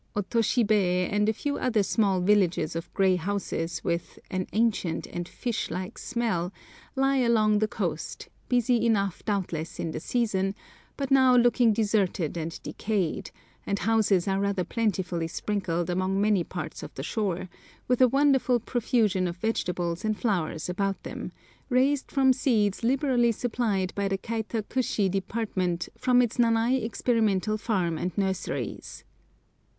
Otoshibé 0.15 1.07
and 1.11 1.29
a 1.29 1.33
few 1.33 1.59
other 1.59 1.83
small 1.83 2.21
villages 2.21 2.75
of 2.75 2.91
grey 2.95 3.17
houses, 3.17 3.83
with 3.83 4.17
"an 4.31 4.47
ancient 4.51 5.05
and 5.05 5.27
fish 5.27 5.69
like 5.69 5.99
smell," 5.99 6.51
lie 6.95 7.17
along 7.17 7.59
the 7.59 7.67
coast, 7.67 8.27
busy 8.49 8.83
enough 8.83 9.23
doubtless 9.25 9.79
in 9.79 9.91
the 9.91 9.99
season, 9.99 10.55
but 10.97 11.11
now 11.11 11.35
looking 11.35 11.71
deserted 11.71 12.35
and 12.35 12.59
decayed, 12.63 13.29
and 13.67 13.77
houses 13.77 14.27
are 14.27 14.39
rather 14.39 14.63
plentifully 14.63 15.27
sprinkled 15.27 15.87
along 15.87 16.19
many 16.19 16.43
parts 16.43 16.81
of 16.81 16.91
the 16.95 17.03
shore, 17.03 17.47
with 17.87 18.01
a 18.01 18.07
wonderful 18.09 18.59
profusion 18.59 19.27
of 19.27 19.37
vegetables 19.37 20.03
and 20.03 20.17
flowers 20.17 20.67
about 20.67 21.03
them, 21.03 21.31
raised 21.69 22.09
from 22.11 22.33
seeds 22.33 22.83
liberally 22.83 23.31
supplied 23.31 23.93
by 23.93 24.07
the 24.07 24.17
Kaitakushi 24.17 25.11
Department 25.11 25.89
from 25.95 26.23
its 26.23 26.37
Nanai 26.37 26.83
experimental 26.83 27.55
farm 27.55 27.99
and 27.99 28.17
nurseries. 28.17 29.03